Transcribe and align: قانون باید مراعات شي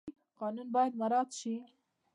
قانون 0.39 0.67
باید 0.75 0.93
مراعات 0.99 1.29
شي 1.39 1.53